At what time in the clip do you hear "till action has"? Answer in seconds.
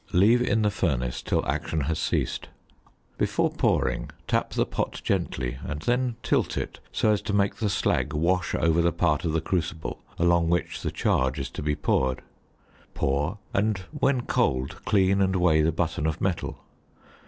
1.21-1.99